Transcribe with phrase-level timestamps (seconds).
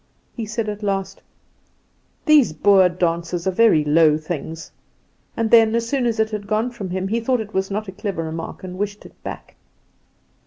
[0.35, 1.21] He said, at last:
[2.25, 4.71] "These Boer dances are very low things;"
[5.37, 7.87] and then, as soon as it had gone from him, he thought it was not
[7.87, 9.57] a clever remark, and wished it back.